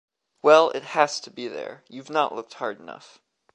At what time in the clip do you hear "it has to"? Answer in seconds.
0.71-1.29